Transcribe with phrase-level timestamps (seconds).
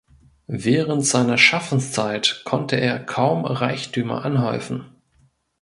[0.47, 4.85] Während seiner Schaffenszeit konnte er kaum Reichtümer anhäufen.